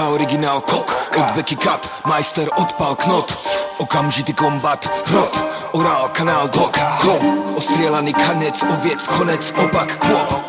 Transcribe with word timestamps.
Hoka 0.00 0.16
originál 0.16 0.60
kok, 0.64 0.88
odveky 1.12 1.60
kat 1.60 1.84
Majster 2.08 2.48
odpal 2.56 2.96
knot. 2.96 3.36
Okamžitý 3.84 4.32
kombat, 4.32 4.88
hrot 5.12 5.36
Orál, 5.76 6.08
kanál, 6.16 6.48
dok, 6.48 6.72
kom 7.04 7.52
Ostrielaný 7.52 8.16
kanec, 8.16 8.56
oviec, 8.64 8.96
konec, 9.12 9.52
opak, 9.60 10.00
kvop 10.00 10.40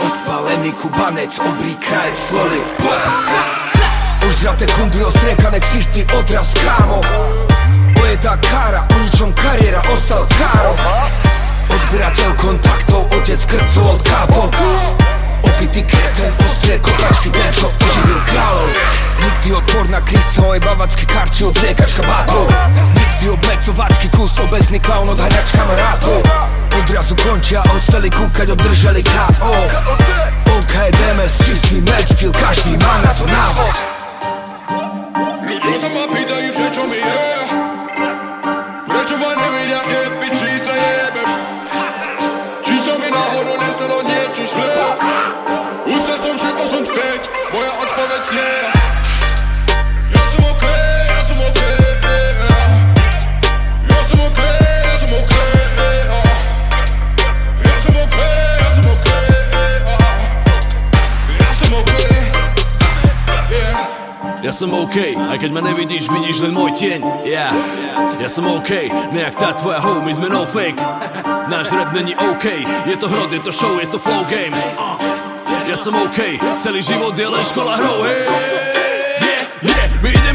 Odpalený 0.00 0.72
kubanec, 0.80 1.36
obrý 1.36 1.76
krajec, 1.76 2.16
sloli, 2.16 2.60
Ožraté 4.24 4.64
kundy, 4.72 5.04
ostriekané 5.04 5.60
ksisty, 5.60 6.00
odraz, 6.16 6.56
kámo. 6.64 7.04
Ojetá 8.00 8.40
kára, 8.40 8.88
o 8.88 8.96
ničom 9.04 9.36
kariéra, 9.36 9.84
ostal 9.92 10.24
káro. 10.40 10.72
Odberateľ 11.68 12.30
kontaktov, 12.40 13.04
otec 13.12 13.40
krpcov 13.52 13.84
od 13.84 14.00
kápo 14.00 14.23
mojej 20.54 20.76
bawaczki 20.76 21.06
karci 21.06 21.44
odjekać 21.44 21.94
kabatu 21.94 22.46
Nigdy 22.96 23.32
oblecowaczki 23.32 24.08
kus 24.08 24.40
obecny 24.40 24.80
clown 24.80 25.10
odganiać 25.10 25.52
kameratu 25.52 26.10
Od 26.78 26.90
razu 26.90 27.16
kończy, 27.16 27.58
a 27.58 27.62
ostali 27.62 28.10
kukać 28.10 28.50
od 28.50 28.62
drżeli 28.62 29.04
kat 29.04 29.40
O. 29.42 29.52
OKDMS, 30.58 31.38
czysty 31.46 31.82
mecz, 31.82 32.18
kilkaśni 32.20 32.72
ma. 32.72 32.93
Ja 64.44 64.52
som 64.52 64.76
OK, 64.76 65.16
aj 65.16 65.40
keď 65.40 65.50
ma 65.56 65.64
nevidíš, 65.64 66.12
vidíš 66.12 66.44
len 66.44 66.52
môj 66.52 66.76
tieň 66.76 67.00
yeah. 67.24 67.48
Ja 68.20 68.28
som 68.28 68.44
OK, 68.44 68.92
nejak 69.16 69.40
tá 69.40 69.56
tvoja 69.56 69.80
hoe, 69.80 70.04
my 70.04 70.12
sme 70.12 70.28
no 70.28 70.44
fake 70.44 70.76
Náš 71.48 71.72
rap 71.72 71.96
není 71.96 72.12
OK, 72.12 72.44
je 72.84 72.96
to 73.00 73.08
hrod, 73.08 73.32
je 73.32 73.40
to 73.40 73.48
show, 73.48 73.72
je 73.80 73.88
to 73.88 73.96
flow 73.96 74.20
game 74.28 74.52
uh. 74.52 75.00
Ja 75.64 75.80
som 75.80 75.96
OK, 75.96 76.36
celý 76.60 76.84
život 76.84 77.16
je 77.16 77.24
len 77.24 77.40
škola 77.40 77.80
hrou 77.80 78.04
hey. 78.04 78.28
Yeah, 79.24 79.44
yeah, 79.64 79.88
my 80.04 80.12
ideme 80.12 80.33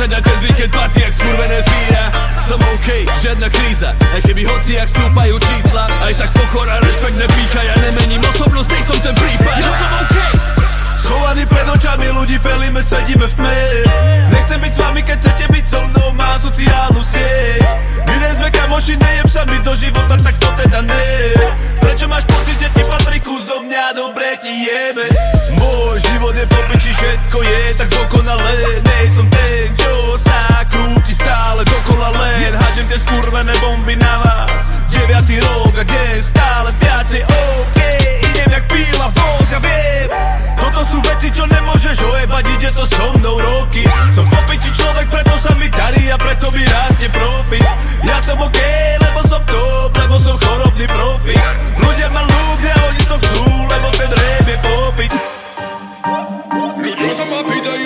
viem 0.00 0.12
o 0.12 0.16
čom 0.16 0.16
písať 0.16 0.16
A 0.16 0.20
cez 0.24 0.38
víkend 0.40 0.72
party 0.72 1.00
jak 1.00 1.14
skurvené 1.14 1.58
zvíra. 1.60 2.04
Som 2.48 2.60
OK, 2.72 2.88
žiadna 3.20 3.48
kríza 3.52 3.90
Aj 3.92 4.20
keby 4.24 4.42
hoci 4.48 4.72
jak 4.80 4.88
stúpajú 4.88 5.36
čísla. 5.36 5.84
Aj 6.00 6.14
tak 6.16 6.30
pokora, 6.32 6.80
rešpekt 6.80 7.16
nepícha 7.16 7.60
Ja 7.60 7.74
nemením 7.84 8.22
osobnosť, 8.24 8.68
nej 8.72 8.82
som 8.84 8.98
ten 9.04 9.14
prípad 9.14 9.56
Ja 9.60 9.70
som 9.76 9.90
OK. 10.00 10.16
Schovaný 11.00 11.48
pred 11.48 11.64
očami 11.64 12.12
ľudí 12.12 12.36
felíme, 12.36 12.84
sedíme 12.84 13.24
v 13.24 13.34
tme. 13.40 13.56
Nechcem 14.36 14.60
byť 14.60 14.72
s 14.72 14.78
vami, 14.84 15.00
keď 15.00 15.16
chcete 15.16 15.46
byť 15.48 15.64
so 15.64 15.80
mnou 15.88 16.12
Mám 16.12 16.36
sociálnu 16.44 17.00
sieť. 17.00 17.64
My 18.04 18.14
nie 18.20 18.30
sme 18.36 18.48
kamoši, 18.52 18.94
nejem 19.00 19.28
sa 19.28 19.48
mi 19.48 19.56
do 19.64 19.72
života, 19.72 20.20
tak 20.20 20.36
to 20.36 20.48
teda 20.60 20.84
ne. 20.84 21.08
Prečo 21.80 22.04
máš 22.04 22.28
pocit, 22.28 22.60
že 22.60 22.68
ti 22.76 22.84
patrí 22.84 23.16
zo 23.40 23.64
mňa, 23.64 23.96
dobre 23.96 24.36
ti 24.44 24.52
jebe. 24.68 25.08
Môj 25.56 25.96
život 26.04 26.36
je 26.36 26.44
po 26.44 26.60
piči, 26.68 26.92
všetko 26.92 27.38
je 27.40 27.60
tak 27.80 27.88
dokonalé 27.88 28.52
Nej 28.84 28.99
Ja 48.06 48.16
som 48.24 48.40
OK, 48.40 48.60
lebo 49.00 49.20
som 49.28 49.42
top, 49.44 49.92
lebo 49.92 50.16
som 50.16 50.36
chorobný 50.40 50.86
profik 50.88 51.40
Ľudia 51.76 52.08
ma 52.12 52.22
ľúbia, 52.24 52.74
oni 52.88 53.02
to 53.04 53.16
chcú, 53.20 53.44
lebo 53.44 53.88
ten 53.96 54.10
rap 54.10 54.46
je 54.48 54.58
popiť 54.60 55.10
Ľudia 56.80 57.12
sa 57.12 57.24
ma 57.28 57.40
pýtajú, 57.44 57.84